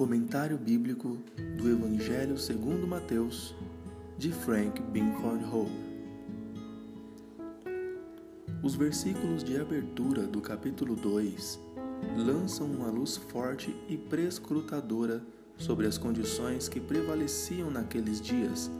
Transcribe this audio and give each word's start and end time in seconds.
Comentário 0.00 0.56
Bíblico 0.56 1.18
do 1.58 1.68
Evangelho 1.68 2.38
segundo 2.38 2.86
Mateus, 2.86 3.54
de 4.16 4.32
Frank 4.32 4.80
Binford 4.80 5.44
Hall. 5.44 5.68
Os 8.62 8.74
versículos 8.74 9.44
de 9.44 9.60
abertura 9.60 10.22
do 10.22 10.40
capítulo 10.40 10.96
2 10.96 11.60
lançam 12.16 12.66
uma 12.66 12.88
luz 12.88 13.18
forte 13.18 13.76
e 13.90 13.98
prescrutadora 13.98 15.22
sobre 15.58 15.86
as 15.86 15.98
condições 15.98 16.66
que 16.66 16.80
prevaleciam 16.80 17.70
naqueles 17.70 18.22
dias 18.22 18.70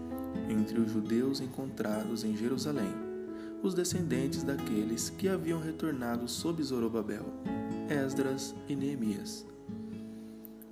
entre 0.48 0.80
os 0.80 0.90
judeus 0.90 1.42
encontrados 1.42 2.24
em 2.24 2.34
Jerusalém, 2.34 2.94
os 3.62 3.74
descendentes 3.74 4.42
daqueles 4.42 5.10
que 5.10 5.28
haviam 5.28 5.60
retornado 5.60 6.26
sob 6.26 6.62
Zorobabel, 6.62 7.26
Esdras 7.90 8.54
e 8.66 8.74
Neemias 8.74 9.49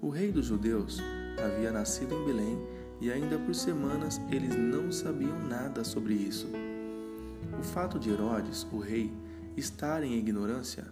o 0.00 0.10
rei 0.10 0.30
dos 0.30 0.46
judeus 0.46 0.98
havia 1.44 1.72
nascido 1.72 2.14
em 2.14 2.24
Belém 2.24 2.58
e 3.00 3.10
ainda 3.10 3.38
por 3.38 3.54
semanas 3.54 4.20
eles 4.30 4.54
não 4.56 4.92
sabiam 4.92 5.38
nada 5.48 5.82
sobre 5.82 6.14
isso. 6.14 6.48
O 7.58 7.62
fato 7.62 7.98
de 7.98 8.10
Herodes, 8.10 8.66
o 8.72 8.78
rei, 8.78 9.12
estar 9.56 10.02
em 10.04 10.14
ignorância 10.14 10.84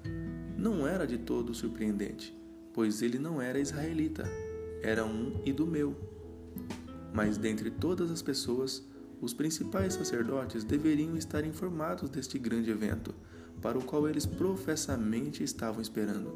não 0.56 0.87
era 0.87 1.06
de 1.06 1.19
todo 1.19 1.55
surpreendente, 1.55 2.37
pois 2.73 3.02
ele 3.02 3.19
não 3.19 3.41
era 3.41 3.60
israelita, 3.60 4.24
era 4.82 5.05
um 5.05 5.41
idumeu. 5.45 5.95
Mas 7.12 7.38
dentre 7.38 7.70
todas 7.70 8.10
as 8.10 8.23
pessoas, 8.23 8.84
os 9.20 9.32
principais 9.32 9.95
sacerdotes 9.95 10.65
deveriam 10.65 11.16
estar 11.16 11.45
informados 11.45 12.10
deste 12.10 12.38
grande 12.38 12.70
evento, 12.70 13.15
para 13.62 13.79
o 13.79 13.84
qual 13.84 14.09
eles 14.09 14.27
professamente 14.27 15.43
estavam 15.43 15.80
esperando 15.80 16.34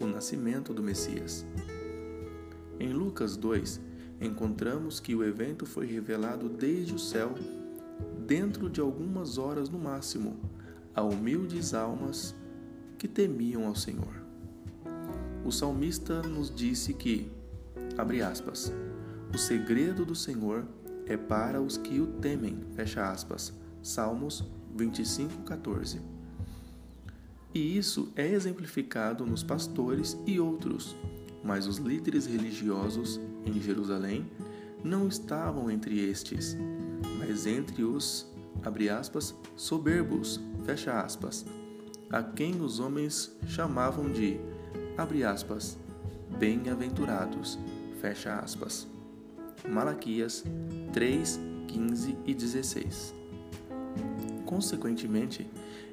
o 0.00 0.06
nascimento 0.06 0.74
do 0.74 0.82
Messias. 0.82 1.46
Em 2.78 2.92
Lucas 2.92 3.36
2, 3.36 3.80
encontramos 4.20 5.00
que 5.00 5.14
o 5.14 5.24
evento 5.24 5.64
foi 5.64 5.86
revelado 5.86 6.48
desde 6.48 6.94
o 6.94 6.98
céu, 6.98 7.34
dentro 8.26 8.68
de 8.68 8.80
algumas 8.80 9.38
horas 9.38 9.70
no 9.70 9.78
máximo, 9.78 10.36
a 10.94 11.02
humildes 11.02 11.72
almas 11.72 12.34
que 12.98 13.08
temiam 13.08 13.66
ao 13.66 13.74
Senhor. 13.74 14.22
O 15.44 15.50
salmista 15.50 16.22
nos 16.22 16.54
disse 16.54 16.92
que, 16.92 17.30
abre 17.96 18.20
aspas, 18.20 18.72
o 19.32 19.38
segredo 19.38 20.04
do 20.04 20.14
Senhor 20.14 20.64
é 21.06 21.16
para 21.16 21.62
os 21.62 21.76
que 21.76 22.00
o 22.00 22.06
temem, 22.06 22.58
fecha 22.74 23.10
aspas. 23.10 23.52
Salmos 23.82 24.44
25, 24.74 25.42
14. 25.44 26.00
E 27.54 27.78
isso 27.78 28.12
é 28.16 28.26
exemplificado 28.26 29.24
nos 29.24 29.42
pastores 29.42 30.18
e 30.26 30.38
outros 30.38 30.96
mas 31.46 31.66
os 31.66 31.76
líderes 31.76 32.26
religiosos 32.26 33.20
em 33.44 33.60
Jerusalém 33.60 34.26
não 34.82 35.06
estavam 35.06 35.70
entre 35.70 35.98
estes, 36.00 36.56
mas 37.18 37.46
entre 37.46 37.84
os, 37.84 38.26
abre 38.64 38.90
aspas, 38.90 39.34
soberbos, 39.54 40.40
fecha 40.64 41.00
aspas, 41.00 41.46
a 42.10 42.22
quem 42.22 42.60
os 42.60 42.80
homens 42.80 43.34
chamavam 43.46 44.10
de, 44.10 44.40
abre 44.98 45.24
aspas, 45.24 45.78
bem-aventurados, 46.38 47.58
fecha 48.00 48.34
aspas. 48.38 48.86
Malaquias 49.68 50.44
3, 50.92 51.40
15 51.68 52.16
e 52.26 52.34
16. 52.34 53.14
Consequentemente, 54.44 55.48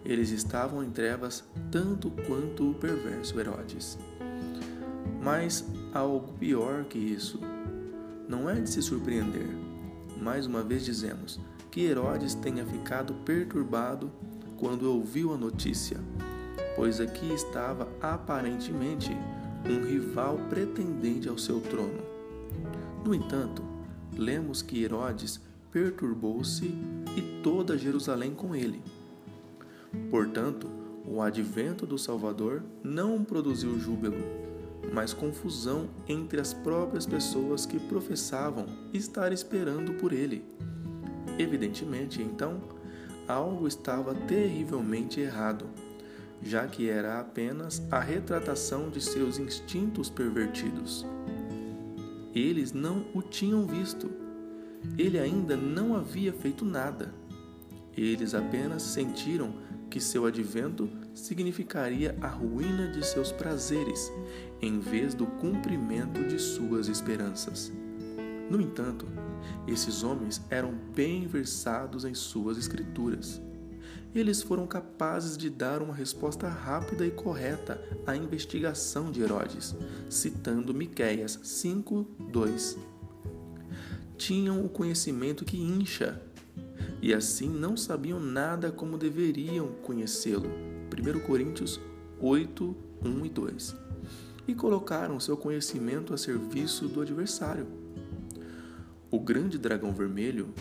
eles 0.06 0.30
estavam 0.30 0.84
em 0.84 0.92
trevas 0.92 1.44
tanto 1.72 2.12
quanto 2.28 2.70
o 2.70 2.74
perverso 2.74 3.40
Herodes. 3.40 3.98
Mas 5.24 5.66
há 5.94 6.00
algo 6.00 6.34
pior 6.34 6.84
que 6.84 6.98
isso. 6.98 7.40
Não 8.28 8.50
é 8.50 8.56
de 8.56 8.70
se 8.70 8.82
surpreender. 8.82 9.48
Mais 10.22 10.46
uma 10.46 10.62
vez 10.62 10.84
dizemos 10.84 11.40
que 11.72 11.82
Herodes 11.82 12.36
tenha 12.36 12.66
ficado 12.66 13.14
perturbado 13.26 14.12
quando 14.58 14.84
ouviu 14.84 15.34
a 15.34 15.38
notícia, 15.38 15.98
pois 16.76 17.00
aqui 17.00 17.34
estava 17.34 17.88
aparentemente 18.02 19.12
um 19.66 19.86
rival 19.86 20.38
pretendente 20.50 21.30
ao 21.30 21.38
seu 21.38 21.62
trono. 21.62 22.02
No 23.06 23.16
entanto, 23.16 23.64
lemos 24.18 24.62
que 24.62 24.84
Herodes 24.84 25.40
perturbou-se 25.72 26.66
e 26.66 27.42
toda 27.42 27.78
Jerusalém 27.78 28.34
com 28.34 28.54
ele. 28.54 28.82
Portanto, 30.12 30.70
o 31.06 31.22
advento 31.22 31.86
do 31.86 31.98
Salvador 31.98 32.62
não 32.84 33.24
produziu 33.24 33.80
júbilo, 33.80 34.43
mas 34.94 35.12
confusão 35.12 35.90
entre 36.08 36.40
as 36.40 36.54
próprias 36.54 37.08
pessoas 37.08 37.66
que 37.66 37.80
professavam 37.80 38.68
estar 38.94 39.34
esperando 39.34 39.96
por 39.96 40.14
ele. 40.14 40.46
Evidentemente, 41.40 42.22
então, 42.22 42.62
algo 43.28 43.68
estava 43.68 44.14
terrivelmente 44.14 45.20
errado, 45.20 45.66
já 46.44 46.68
que 46.68 46.90
era 46.90 47.20
apenas 47.20 47.82
a 47.90 48.00
retratação 48.00 48.92
de 48.92 49.02
seus 49.02 49.40
instintos 49.40 50.12
pervertidos. 50.12 51.04
Eles 52.36 52.72
não 52.72 53.04
o 53.16 53.22
tinham 53.24 53.66
visto. 53.66 54.12
Ele 54.96 55.18
ainda 55.18 55.58
não 55.58 55.96
havia 55.96 56.32
feito 56.32 56.64
nada. 56.64 57.12
Eles 57.98 58.36
apenas 58.36 58.84
sentiram 58.84 59.56
que 59.90 60.00
seu 60.00 60.26
advento 60.26 60.88
significaria 61.14 62.16
a 62.22 62.28
ruína 62.28 62.88
de 62.88 63.06
seus 63.06 63.32
prazeres, 63.32 64.12
em 64.62 64.80
vez 64.80 65.14
do 65.14 65.26
cumprimento 65.26 66.24
de 66.24 66.40
suas 66.40 66.88
esperanças. 66.88 67.72
No 68.50 68.60
entanto, 68.62 69.08
esses 69.68 70.04
homens 70.04 70.42
eram 70.50 70.74
bem 70.96 71.28
versados 71.28 72.06
em 72.06 72.14
suas 72.14 72.58
escrituras. 72.58 73.42
Eles 74.14 74.44
foram 74.44 74.68
capazes 74.68 75.36
de 75.36 75.50
dar 75.50 75.82
uma 75.82 75.94
resposta 75.94 76.48
rápida 76.48 77.06
e 77.06 77.12
correta 77.12 77.84
à 78.06 78.16
investigação 78.16 79.12
de 79.12 79.22
Herodes, 79.22 79.76
citando 80.10 80.74
Miqueias 80.74 81.40
5:2. 81.44 82.78
Tinham 84.18 84.64
o 84.64 84.70
conhecimento 84.70 85.44
que 85.44 85.58
incha 85.58 86.22
e 87.02 87.14
assim 87.14 87.50
não 87.50 87.76
sabiam 87.76 88.20
nada 88.20 88.72
como 88.72 88.98
deveriam 88.98 89.70
conhecê-lo. 89.82 90.73
1 90.94 91.20
Coríntios 91.22 91.80
8, 92.20 92.76
1 93.04 93.26
e 93.26 93.30
2. 93.30 93.76
E 94.48 94.54
colocaram 94.54 95.20
seu 95.20 95.36
conhecimento 95.36 96.14
a 96.14 96.18
serviço 96.18 96.88
do 96.88 97.02
adversário. 97.02 97.66
O 99.10 99.20
grande 99.20 99.58
dragão 99.58 99.92
vermelho, 99.92 100.54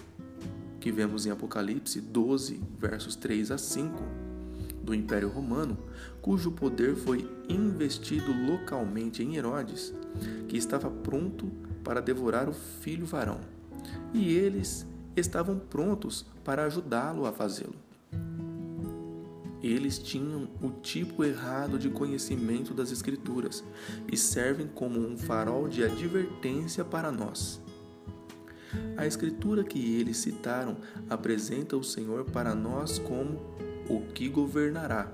que 0.81 0.91
vemos 0.91 1.27
em 1.27 1.31
Apocalipse 1.31 2.01
12, 2.01 2.61
versos 2.79 3.15
3 3.17 3.51
a 3.51 3.59
5, 3.59 4.03
do 4.83 4.95
Império 4.95 5.29
Romano, 5.29 5.79
cujo 6.21 6.51
poder 6.51 6.97
foi 6.97 7.29
investido 7.49 8.33
localmente 8.47 9.23
em 9.23 9.37
Herodes, 9.37 9.95
que 10.49 10.57
estava 10.57 10.91
pronto 10.91 11.51
para 11.85 12.01
devorar 12.01 12.49
o 12.49 12.53
filho 12.53 13.07
varão. 13.07 13.41
E 14.13 14.33
eles 14.35 14.87
estavam 15.15 15.59
prontos 15.59 16.25
para 16.45 16.65
ajudá-lo 16.65 17.27
a 17.27 17.33
fazê-lo. 17.33 17.92
Eles 19.63 19.99
tinham 19.99 20.49
o 20.61 20.71
tipo 20.71 21.25
errado 21.25 21.79
de 21.79 21.89
conhecimento 21.89 22.75
das 22.75 22.91
Escrituras 22.91 23.63
e 24.11 24.17
servem 24.17 24.67
como 24.67 24.99
um 24.99 25.17
farol 25.17 25.69
de 25.69 25.85
advertência 25.85 26.85
para 26.85 27.13
nós. 27.13 27.61
A 28.97 29.07
Escritura 29.07 29.63
que 29.63 29.97
eles 29.97 30.17
citaram 30.17 30.77
apresenta 31.09 31.77
o 31.77 31.85
Senhor 31.85 32.25
para 32.25 32.55
nós 32.55 32.99
como 32.99 33.39
o 33.89 34.01
que 34.13 34.29
governará. 34.29 35.13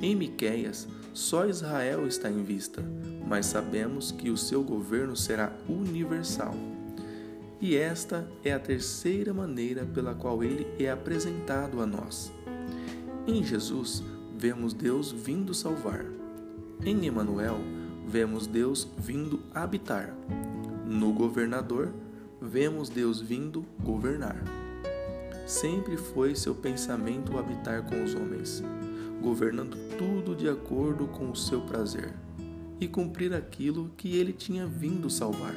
Em 0.00 0.14
Miqueias, 0.14 0.86
só 1.12 1.46
Israel 1.46 2.06
está 2.06 2.30
em 2.30 2.42
vista, 2.42 2.82
mas 3.26 3.46
sabemos 3.46 4.12
que 4.12 4.30
o 4.30 4.36
seu 4.36 4.62
governo 4.62 5.16
será 5.16 5.52
universal. 5.68 6.54
E 7.60 7.76
esta 7.76 8.26
é 8.42 8.52
a 8.52 8.58
terceira 8.58 9.34
maneira 9.34 9.84
pela 9.84 10.14
qual 10.14 10.42
ele 10.42 10.66
é 10.78 10.90
apresentado 10.90 11.82
a 11.82 11.86
nós. 11.86 12.32
Em 13.26 13.44
Jesus, 13.44 14.02
vemos 14.36 14.72
Deus 14.72 15.12
vindo 15.12 15.52
salvar. 15.52 16.04
Em 16.84 17.06
Emanuel, 17.06 17.58
vemos 18.06 18.46
Deus 18.46 18.88
vindo 18.96 19.40
habitar. 19.54 20.14
No 20.86 21.12
governador, 21.12 21.92
vemos 22.40 22.88
Deus 22.88 23.20
vindo 23.20 23.64
governar. 23.84 24.42
Sempre 25.46 25.96
foi 25.98 26.34
seu 26.34 26.54
pensamento 26.54 27.38
habitar 27.38 27.82
com 27.82 28.02
os 28.02 28.14
homens, 28.14 28.62
governando 29.20 29.76
tudo 29.98 30.34
de 30.34 30.48
acordo 30.48 31.06
com 31.06 31.30
o 31.30 31.36
seu 31.36 31.60
prazer 31.60 32.14
e 32.80 32.88
cumprir 32.88 33.34
aquilo 33.34 33.90
que 33.96 34.16
ele 34.16 34.32
tinha 34.32 34.66
vindo 34.66 35.10
salvar. 35.10 35.54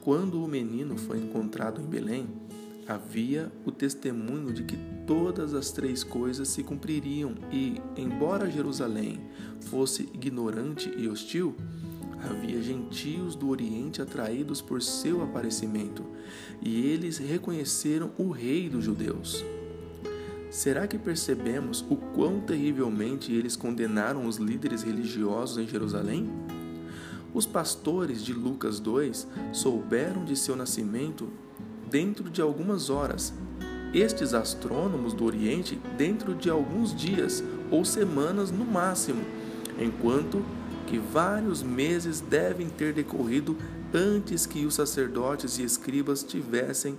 Quando 0.00 0.42
o 0.42 0.48
menino 0.48 0.96
foi 0.96 1.18
encontrado 1.18 1.80
em 1.80 1.84
Belém, 1.84 2.26
havia 2.92 3.50
o 3.64 3.70
testemunho 3.70 4.52
de 4.52 4.64
que 4.64 4.76
todas 5.06 5.54
as 5.54 5.70
três 5.72 6.04
coisas 6.04 6.48
se 6.48 6.62
cumpririam 6.62 7.34
e, 7.50 7.80
embora 7.96 8.50
Jerusalém 8.50 9.20
fosse 9.60 10.08
ignorante 10.14 10.92
e 10.96 11.08
hostil, 11.08 11.56
havia 12.22 12.62
gentios 12.62 13.34
do 13.34 13.48
Oriente 13.48 14.00
atraídos 14.00 14.60
por 14.60 14.80
seu 14.80 15.22
aparecimento, 15.22 16.04
e 16.60 16.86
eles 16.86 17.18
reconheceram 17.18 18.12
o 18.16 18.30
Rei 18.30 18.68
dos 18.68 18.84
Judeus. 18.84 19.44
Será 20.50 20.86
que 20.86 20.98
percebemos 20.98 21.84
o 21.88 21.96
quão 21.96 22.40
terrivelmente 22.40 23.32
eles 23.32 23.56
condenaram 23.56 24.26
os 24.26 24.36
líderes 24.36 24.82
religiosos 24.82 25.58
em 25.58 25.66
Jerusalém? 25.66 26.30
Os 27.34 27.46
pastores 27.46 28.22
de 28.22 28.34
Lucas 28.34 28.78
2 28.78 29.26
souberam 29.52 30.24
de 30.24 30.36
seu 30.36 30.54
nascimento 30.54 31.30
dentro 31.92 32.30
de 32.30 32.40
algumas 32.40 32.88
horas. 32.88 33.34
Estes 33.92 34.32
astrônomos 34.32 35.12
do 35.12 35.26
Oriente, 35.26 35.78
dentro 35.98 36.34
de 36.34 36.48
alguns 36.48 36.94
dias 36.94 37.44
ou 37.70 37.84
semanas 37.84 38.50
no 38.50 38.64
máximo, 38.64 39.22
enquanto 39.78 40.42
que 40.86 40.98
vários 40.98 41.62
meses 41.62 42.20
devem 42.20 42.70
ter 42.70 42.94
decorrido 42.94 43.56
antes 43.92 44.46
que 44.46 44.64
os 44.64 44.74
sacerdotes 44.74 45.58
e 45.58 45.62
escribas 45.62 46.24
tivessem 46.24 46.98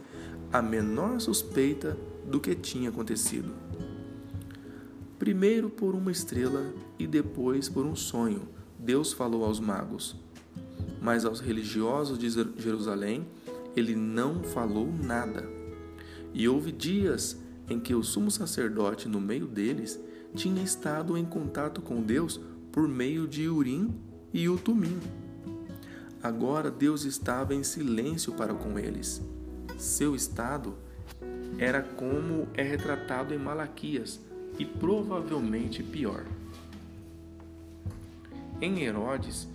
a 0.51 0.61
menor 0.61 1.19
suspeita 1.19 1.97
do 2.27 2.39
que 2.39 2.53
tinha 2.53 2.89
acontecido. 2.89 3.51
Primeiro 5.17 5.71
por 5.71 5.95
uma 5.95 6.11
estrela 6.11 6.71
e 6.99 7.07
depois 7.07 7.67
por 7.67 7.83
um 7.83 7.95
sonho, 7.95 8.47
Deus 8.77 9.11
falou 9.11 9.43
aos 9.43 9.59
magos. 9.59 10.15
Mas 11.01 11.25
aos 11.25 11.39
religiosos 11.39 12.19
de 12.19 12.29
Jerusalém, 12.29 13.25
ele 13.75 13.95
não 13.95 14.43
falou 14.43 14.91
nada. 14.91 15.47
E 16.33 16.47
houve 16.47 16.71
dias 16.71 17.37
em 17.69 17.79
que 17.79 17.93
o 17.93 18.03
sumo 18.03 18.29
sacerdote, 18.29 19.07
no 19.07 19.21
meio 19.21 19.47
deles, 19.47 19.99
tinha 20.35 20.63
estado 20.63 21.17
em 21.17 21.25
contato 21.25 21.81
com 21.81 22.01
Deus 22.01 22.39
por 22.71 22.87
meio 22.87 23.27
de 23.27 23.47
Urim 23.47 23.93
e 24.33 24.49
Utumim. 24.49 24.99
Agora 26.21 26.71
Deus 26.71 27.03
estava 27.03 27.53
em 27.53 27.63
silêncio 27.63 28.33
para 28.33 28.53
com 28.53 28.79
eles. 28.79 29.21
Seu 29.77 30.15
estado 30.15 30.75
era 31.57 31.83
como 31.83 32.47
é 32.53 32.63
retratado 32.63 33.33
em 33.33 33.37
Malaquias 33.37 34.19
e 34.57 34.65
provavelmente 34.65 35.83
pior. 35.83 36.25
Em 38.61 38.81
Herodes, 38.83 39.47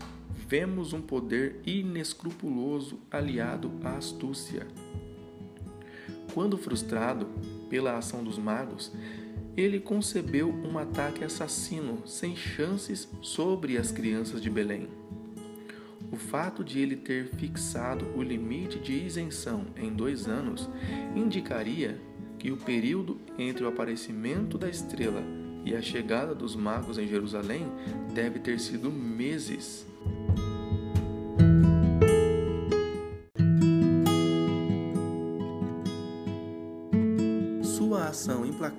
vemos 0.48 0.94
um 0.94 1.02
poder 1.02 1.60
inescrupuloso 1.66 2.98
aliado 3.10 3.70
à 3.84 3.96
astúcia. 3.96 4.66
Quando 6.32 6.56
frustrado 6.56 7.26
pela 7.68 7.98
ação 7.98 8.24
dos 8.24 8.38
magos, 8.38 8.90
ele 9.54 9.78
concebeu 9.78 10.48
um 10.48 10.78
ataque 10.78 11.22
assassino 11.22 12.06
sem 12.06 12.34
chances 12.34 13.08
sobre 13.20 13.76
as 13.76 13.92
crianças 13.92 14.40
de 14.40 14.48
Belém. 14.48 14.88
O 16.10 16.16
fato 16.16 16.64
de 16.64 16.78
ele 16.78 16.96
ter 16.96 17.28
fixado 17.34 18.06
o 18.16 18.22
limite 18.22 18.78
de 18.78 18.92
isenção 18.92 19.66
em 19.76 19.92
dois 19.92 20.26
anos 20.26 20.70
indicaria 21.14 22.00
que 22.38 22.50
o 22.50 22.56
período 22.56 23.18
entre 23.36 23.64
o 23.64 23.68
aparecimento 23.68 24.56
da 24.56 24.70
estrela 24.70 25.22
e 25.64 25.74
a 25.74 25.82
chegada 25.82 26.34
dos 26.34 26.56
magos 26.56 26.96
em 26.96 27.06
Jerusalém 27.06 27.66
deve 28.14 28.38
ter 28.38 28.58
sido 28.58 28.90
meses. 28.90 29.86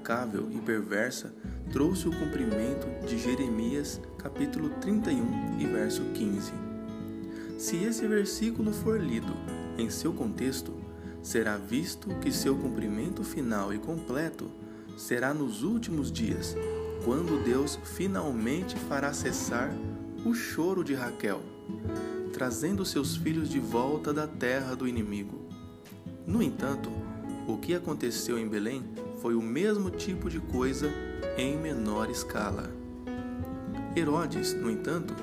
Implacável 0.09 0.47
e 0.51 0.57
perversa 0.57 1.31
trouxe 1.71 2.07
o 2.07 2.11
cumprimento 2.11 2.87
de 3.05 3.19
Jeremias 3.19 4.01
capítulo 4.17 4.69
31 4.81 5.59
e 5.59 5.67
verso 5.67 6.01
15. 6.15 6.51
Se 7.59 7.83
esse 7.83 8.07
versículo 8.07 8.73
for 8.73 8.99
lido 8.99 9.31
em 9.77 9.87
seu 9.87 10.11
contexto, 10.11 10.73
será 11.21 11.57
visto 11.57 12.09
que 12.21 12.31
seu 12.31 12.57
cumprimento 12.57 13.23
final 13.23 13.71
e 13.71 13.77
completo 13.77 14.49
será 14.97 15.31
nos 15.31 15.61
últimos 15.61 16.11
dias, 16.11 16.55
quando 17.05 17.43
Deus 17.43 17.77
finalmente 17.83 18.75
fará 18.75 19.13
cessar 19.13 19.71
o 20.25 20.33
choro 20.33 20.83
de 20.83 20.95
Raquel, 20.95 21.39
trazendo 22.33 22.83
seus 22.83 23.15
filhos 23.15 23.47
de 23.47 23.59
volta 23.59 24.11
da 24.11 24.25
terra 24.25 24.75
do 24.75 24.87
inimigo. 24.87 25.47
No 26.25 26.41
entanto, 26.41 26.89
o 27.47 27.57
que 27.57 27.75
aconteceu 27.75 28.39
em 28.39 28.47
Belém 28.47 28.83
foi 29.21 29.35
o 29.35 29.41
mesmo 29.41 29.89
tipo 29.89 30.29
de 30.29 30.39
coisa 30.39 30.91
em 31.37 31.57
menor 31.57 32.09
escala. 32.09 32.71
Herodes, 33.95 34.53
no 34.53 34.69
entanto, 34.69 35.13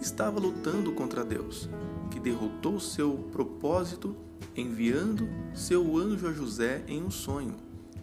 estava 0.00 0.40
lutando 0.40 0.92
contra 0.92 1.24
Deus, 1.24 1.68
que 2.10 2.18
derrotou 2.18 2.80
seu 2.80 3.12
propósito 3.30 4.16
enviando 4.56 5.28
seu 5.54 5.96
anjo 5.96 6.26
a 6.26 6.32
José 6.32 6.84
em 6.88 7.02
um 7.02 7.10
sonho, 7.10 7.54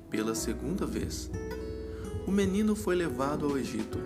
pela 0.09 0.35
segunda 0.35 0.85
vez. 0.85 1.29
O 2.25 2.31
menino 2.31 2.75
foi 2.75 2.95
levado 2.95 3.45
ao 3.45 3.57
Egito. 3.57 3.99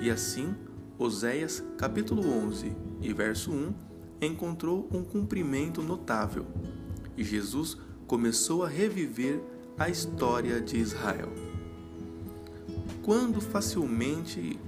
E 0.00 0.10
assim, 0.10 0.54
Oséias, 0.98 1.62
capítulo 1.78 2.28
11 2.28 2.76
e 3.00 3.12
verso 3.12 3.52
1, 3.52 3.74
encontrou 4.20 4.88
um 4.92 5.02
cumprimento 5.02 5.82
notável. 5.82 6.46
E 7.16 7.22
Jesus 7.22 7.76
começou 8.06 8.64
a 8.64 8.68
reviver 8.68 9.40
a 9.78 9.88
história 9.88 10.60
de 10.60 10.78
Israel. 10.78 11.32
Quando 13.02 13.40
facilmente 13.40 14.58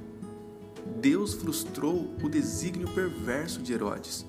Deus 1.00 1.34
frustrou 1.34 2.14
o 2.22 2.28
desígnio 2.28 2.88
perverso 2.88 3.62
de 3.62 3.72
Herodes. 3.72 4.26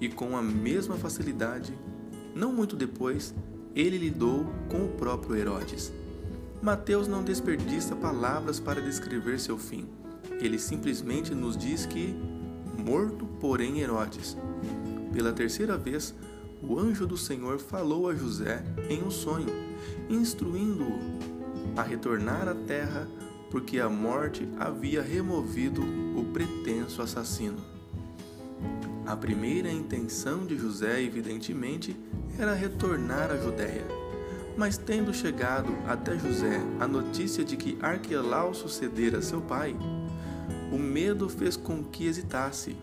E 0.00 0.08
com 0.08 0.36
a 0.36 0.42
mesma 0.42 0.96
facilidade, 0.96 1.76
não 2.34 2.52
muito 2.52 2.76
depois, 2.76 3.34
ele 3.74 3.98
lidou 3.98 4.46
com 4.68 4.84
o 4.84 4.88
próprio 4.88 5.36
Herodes. 5.36 5.92
Mateus 6.62 7.08
não 7.08 7.22
desperdiça 7.22 7.96
palavras 7.96 8.60
para 8.60 8.80
descrever 8.80 9.38
seu 9.38 9.58
fim. 9.58 9.88
Ele 10.40 10.58
simplesmente 10.58 11.34
nos 11.34 11.56
diz 11.56 11.86
que, 11.86 12.14
morto, 12.78 13.26
porém, 13.40 13.80
Herodes. 13.80 14.36
Pela 15.12 15.32
terceira 15.32 15.76
vez, 15.76 16.14
o 16.62 16.78
anjo 16.78 17.06
do 17.06 17.16
Senhor 17.16 17.58
falou 17.58 18.08
a 18.08 18.14
José 18.14 18.62
em 18.88 19.02
um 19.02 19.10
sonho, 19.10 19.69
instruindo-o 20.08 20.98
a 21.76 21.82
retornar 21.82 22.48
à 22.48 22.54
terra 22.54 23.06
porque 23.50 23.80
a 23.80 23.88
morte 23.88 24.48
havia 24.58 25.02
removido 25.02 25.82
o 26.16 26.24
pretenso 26.32 27.02
assassino. 27.02 27.58
A 29.04 29.16
primeira 29.16 29.70
intenção 29.70 30.46
de 30.46 30.56
José, 30.56 31.02
evidentemente, 31.02 31.96
era 32.38 32.54
retornar 32.54 33.30
à 33.32 33.36
Judéia. 33.36 33.84
Mas 34.56 34.76
tendo 34.76 35.12
chegado 35.12 35.72
até 35.88 36.16
José 36.16 36.60
a 36.78 36.86
notícia 36.86 37.44
de 37.44 37.56
que 37.56 37.76
Arquelau 37.80 38.54
sucedera 38.54 39.20
seu 39.20 39.40
pai, 39.40 39.76
o 40.70 40.78
medo 40.78 41.28
fez 41.28 41.56
com 41.56 41.82
que 41.82 42.06
hesitasse. 42.06 42.76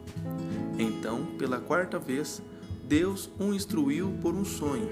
Então, 0.77 1.25
pela 1.38 1.60
quarta 1.60 1.98
vez, 1.98 2.42
Deus 2.84 3.30
o 3.39 3.54
instruiu 3.54 4.13
por 4.22 4.36
um 4.36 4.44
sonho. 4.44 4.89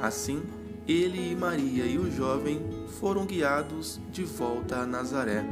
Assim, 0.00 0.42
ele 0.88 1.32
e 1.32 1.34
Maria 1.34 1.84
e 1.84 1.98
o 1.98 2.10
jovem 2.10 2.60
foram 3.00 3.26
guiados 3.26 4.00
de 4.12 4.22
volta 4.22 4.76
a 4.76 4.86
Nazaré, 4.86 5.44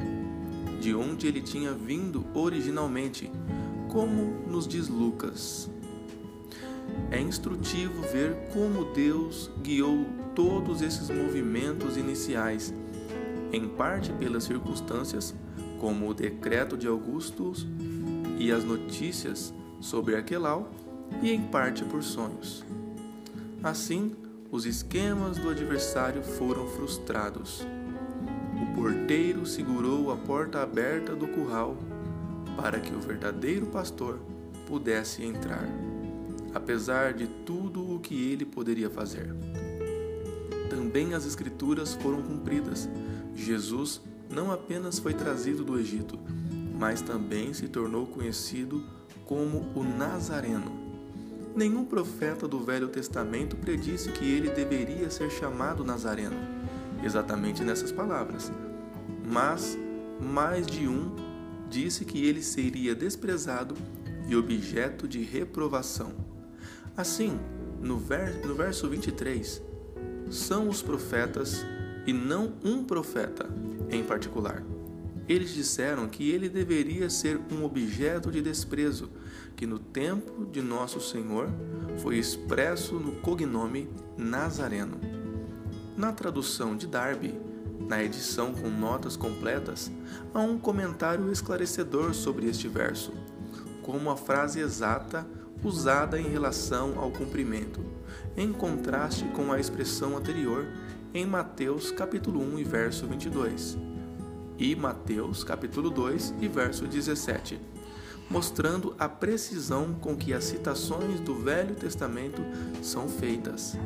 de 0.81 0.95
onde 0.95 1.27
ele 1.27 1.41
tinha 1.41 1.73
vindo 1.73 2.25
originalmente, 2.33 3.31
como 3.89 4.47
nos 4.49 4.69
diz 4.69 4.89
Lucas. 4.89 5.69
É 7.11 7.21
instrutivo 7.21 8.01
ver 8.13 8.49
como 8.53 8.93
Deus 8.93 9.51
guiou 9.61 10.07
todos 10.37 10.83
esses 10.83 11.11
movimentos 11.11 11.97
iniciais, 11.97 12.73
em 13.53 13.69
parte 13.69 14.13
pelas 14.13 14.45
circunstâncias, 14.45 15.35
como 15.81 16.09
o 16.09 16.15
decreto 16.15 16.77
de 16.77 16.87
Augustus 16.87 17.67
e 18.39 18.53
as 18.53 18.65
notícias 18.65 19.53
sobre 19.81 20.15
Arquelau, 20.15 20.71
e 21.23 21.31
em 21.33 21.43
parte 21.43 21.85
por 21.85 22.03
sonhos. 22.03 22.65
Assim, 23.63 24.13
os 24.55 24.67
esquemas 24.67 25.37
do 25.37 25.51
adversário 25.51 26.23
foram 26.23 26.69
frustrados. 26.69 27.67
O 28.63 28.73
porteiro 28.77 29.45
segurou 29.45 30.13
a 30.13 30.17
porta 30.17 30.63
aberta 30.63 31.13
do 31.17 31.27
curral 31.27 31.77
para 32.57 32.79
que 32.79 32.95
o 32.95 33.01
verdadeiro 33.01 33.67
pastor 33.67 34.21
pudesse 34.65 35.25
entrar, 35.25 35.69
apesar 36.55 37.15
de 37.15 37.27
tudo 37.27 37.97
o 37.97 37.99
que 37.99 38.31
ele 38.31 38.45
poderia 38.45 38.89
fazer. 38.89 39.35
Também 40.71 41.15
as 41.15 41.27
Escrituras 41.27 41.95
foram 41.95 42.23
cumpridas. 42.23 42.89
Jesus 43.35 44.01
não 44.31 44.53
apenas 44.53 45.01
foi 45.01 45.15
trazido 45.15 45.65
do 45.65 45.81
Egito, 45.81 46.17
mas 46.79 47.03
também 47.03 47.53
se 47.53 47.67
tornou 47.67 48.07
conhecido 48.07 48.85
como 49.27 49.67
o 49.75 49.83
Nazareno 49.83 50.74
Nenhum 51.55 51.85
profeta 51.85 52.49
do 52.49 52.59
Velho 52.59 52.89
Testamento 52.89 53.55
predisse 53.57 54.11
que 54.11 54.29
ele 54.29 54.51
deveria 54.51 55.09
ser 55.09 55.31
chamado 55.31 55.85
Nazareno, 55.85 56.37
exatamente 57.05 57.63
nessas 57.63 57.93
palavras. 57.93 58.51
Mas 59.25 59.79
mais 60.21 60.67
de 60.67 60.89
um 60.89 61.15
disse 61.71 62.05
que 62.05 62.27
ele 62.27 62.43
seria 62.43 62.93
desprezado 62.93 63.77
e 64.27 64.35
objeto 64.35 65.07
de 65.07 65.23
reprovação. 65.23 66.13
Assim, 66.97 67.39
no, 67.81 67.99
ver, 67.99 68.45
no 68.45 68.57
verso 68.57 68.89
23, 68.89 69.63
são 70.31 70.69
os 70.69 70.83
profetas 70.83 71.65
e 72.05 72.13
não 72.13 72.55
um 72.65 72.83
profeta 72.83 73.49
em 73.91 74.03
particular. 74.03 74.74
Eles 75.27 75.55
disseram 75.55 76.07
que 76.07 76.31
ele 76.31 76.51
deveria 76.51 77.09
ser 77.09 77.41
um 77.51 77.65
objeto 77.65 78.31
de 78.31 78.43
desprezo, 78.43 79.11
que 79.57 79.67
no 79.67 79.79
tempo 79.79 80.45
de 80.45 80.61
nosso 80.61 81.01
Senhor 81.01 81.49
foi 81.99 82.19
expresso 82.19 82.97
no 82.97 83.13
cognome 83.17 83.89
Nazareno. 84.19 85.01
Na 85.97 86.13
tradução 86.13 86.77
de 86.77 86.87
Darby, 86.87 87.35
na 87.89 88.03
edição 88.05 88.53
com 88.53 88.69
notas 88.69 89.17
completas, 89.17 89.91
há 90.35 90.41
um 90.41 90.59
comentário 90.59 91.33
esclarecedor 91.33 92.13
sobre 92.13 92.47
este 92.47 92.69
verso, 92.69 93.13
como 93.83 94.11
a 94.11 94.17
frase 94.17 94.61
exata 94.61 95.27
usada 95.63 96.21
em 96.21 96.29
relação 96.29 96.99
ao 96.99 97.11
cumprimento, 97.11 97.81
em 98.37 98.53
contraste 98.53 99.25
com 99.29 99.51
a 99.51 99.59
expressão 99.59 100.19
anterior 100.19 100.67
em 101.15 101.25
Mateus 101.25 101.91
capítulo 101.91 102.43
1 102.43 102.59
e 102.59 102.65
verso 102.65 103.07
22 103.07 103.94
e 104.59 104.75
Mateus 104.75 105.43
capítulo 105.43 105.91
2 105.91 106.35
e 106.41 106.49
verso 106.49 106.87
17, 106.87 107.61
mostrando 108.31 108.95
a 108.99 109.09
precisão 109.09 109.95
com 109.95 110.17
que 110.17 110.33
as 110.33 110.45
citações 110.45 111.21
do 111.21 111.35
Velho 111.35 111.75
Testamento 111.75 112.43
são 112.83 113.09
feitas. 113.09 113.77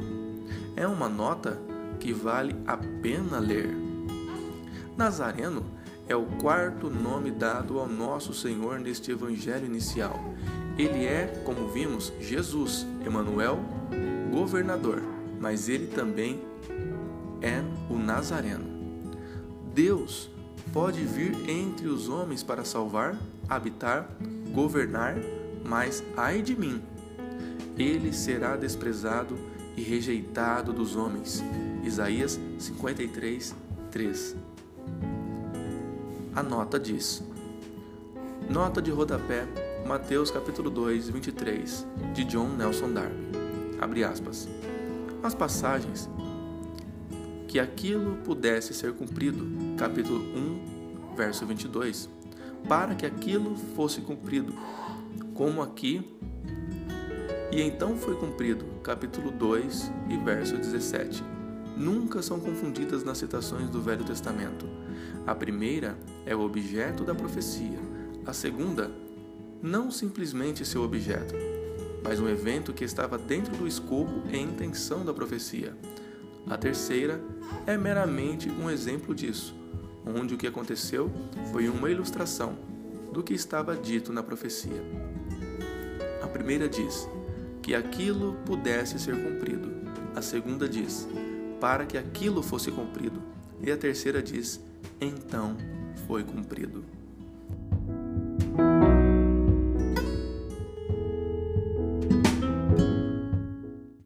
É 0.76 0.86
uma 0.86 1.08
nota 1.08 1.58
que 1.98 2.12
vale 2.12 2.54
a 2.66 2.76
pena 2.76 3.38
ler. 3.38 3.74
Nazareno 4.96 5.64
é 6.08 6.16
o 6.16 6.24
quarto 6.24 6.88
nome 6.88 7.30
dado 7.30 7.78
ao 7.78 7.88
nosso 7.88 8.32
Senhor 8.32 8.78
neste 8.78 9.10
evangelho 9.10 9.66
inicial. 9.66 10.18
Ele 10.78 11.04
é, 11.04 11.42
como 11.44 11.68
vimos, 11.68 12.12
Jesus, 12.20 12.86
Emanuel, 13.04 13.58
governador, 14.30 15.02
mas 15.40 15.68
ele 15.68 15.86
também 15.88 16.40
é 17.42 17.62
o 17.90 17.98
Nazareno. 17.98 18.64
Deus 19.74 20.30
pode 20.72 21.02
vir 21.02 21.48
entre 21.48 21.88
os 21.88 22.08
homens 22.08 22.42
para 22.42 22.64
salvar, 22.64 23.16
habitar, 23.48 24.08
governar, 24.52 25.16
mas 25.64 26.02
ai 26.16 26.42
de 26.42 26.56
mim, 26.56 26.82
ele 27.76 28.12
será 28.12 28.56
desprezado 28.56 29.36
e 29.76 29.82
rejeitado 29.82 30.72
dos 30.72 30.96
homens. 30.96 31.42
Isaías 31.84 32.38
53, 32.58 33.54
3. 33.90 34.36
A 36.34 36.42
nota 36.42 36.78
diz: 36.78 37.22
Nota 38.48 38.82
de 38.82 38.90
rodapé, 38.90 39.46
Mateus 39.86 40.30
capítulo 40.30 40.70
2, 40.70 41.08
23, 41.10 41.86
de 42.14 42.24
John 42.24 42.48
Nelson 42.56 42.92
Darby. 42.92 43.28
Abre 43.80 44.04
aspas. 44.04 44.48
As 45.22 45.34
passagens 45.34 46.08
que 47.48 47.58
aquilo 47.58 48.16
pudesse 48.16 48.74
ser 48.74 48.92
cumprido, 48.92 49.48
capítulo 49.78 50.20
1, 50.20 51.16
verso 51.16 51.46
22, 51.46 52.08
para 52.68 52.94
que 52.94 53.06
aquilo 53.06 53.56
fosse 53.74 54.02
cumprido, 54.02 54.54
como 55.32 55.62
aqui, 55.62 56.06
e 57.50 57.62
então 57.62 57.96
foi 57.96 58.16
cumprido, 58.16 58.66
capítulo 58.82 59.30
2 59.30 59.90
e 60.10 60.16
verso 60.18 60.58
17. 60.58 61.24
Nunca 61.74 62.20
são 62.20 62.38
confundidas 62.38 63.02
nas 63.02 63.16
citações 63.16 63.70
do 63.70 63.80
Velho 63.80 64.04
Testamento. 64.04 64.66
A 65.26 65.34
primeira 65.34 65.96
é 66.26 66.36
o 66.36 66.40
objeto 66.40 67.02
da 67.02 67.14
profecia, 67.14 67.78
a 68.26 68.34
segunda, 68.34 68.90
não 69.62 69.90
simplesmente 69.90 70.66
seu 70.66 70.82
objeto, 70.82 71.34
mas 72.04 72.20
um 72.20 72.28
evento 72.28 72.74
que 72.74 72.84
estava 72.84 73.16
dentro 73.16 73.56
do 73.56 73.66
escopo 73.66 74.22
e 74.30 74.36
intenção 74.36 75.02
da 75.02 75.14
profecia. 75.14 75.74
A 76.46 76.56
terceira 76.56 77.20
é 77.66 77.76
meramente 77.76 78.50
um 78.50 78.70
exemplo 78.70 79.14
disso, 79.14 79.54
onde 80.06 80.34
o 80.34 80.38
que 80.38 80.46
aconteceu 80.46 81.10
foi 81.52 81.68
uma 81.68 81.90
ilustração 81.90 82.56
do 83.12 83.22
que 83.22 83.34
estava 83.34 83.76
dito 83.76 84.12
na 84.12 84.22
profecia. 84.22 84.82
A 86.22 86.26
primeira 86.26 86.68
diz 86.68 87.08
que 87.62 87.74
aquilo 87.74 88.36
pudesse 88.46 88.98
ser 88.98 89.16
cumprido. 89.16 89.70
A 90.14 90.22
segunda 90.22 90.68
diz 90.68 91.08
para 91.60 91.84
que 91.84 91.98
aquilo 91.98 92.42
fosse 92.42 92.70
cumprido. 92.70 93.20
E 93.60 93.70
a 93.70 93.76
terceira 93.76 94.22
diz 94.22 94.60
então 95.00 95.56
foi 96.06 96.24
cumprido. 96.24 96.97